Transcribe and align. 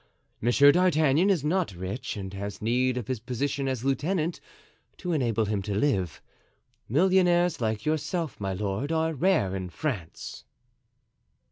Monsieur 0.41 0.71
d'Artagnan 0.71 1.29
is 1.29 1.43
not 1.43 1.75
rich 1.75 2.17
and 2.17 2.33
has 2.33 2.59
need 2.59 2.97
of 2.97 3.07
his 3.07 3.19
position 3.19 3.67
as 3.67 3.85
lieutenant 3.85 4.39
to 4.97 5.11
enable 5.13 5.45
him 5.45 5.61
to 5.61 5.75
live. 5.75 6.23
Millionaires 6.89 7.61
like 7.61 7.85
yourself, 7.85 8.39
my 8.41 8.51
lord, 8.51 8.91
are 8.91 9.13
rare 9.13 9.55
in 9.55 9.69
France." 9.69 10.43